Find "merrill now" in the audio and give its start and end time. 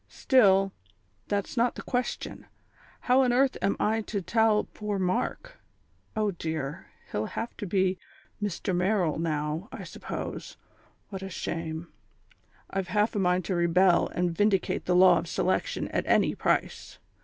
8.75-9.69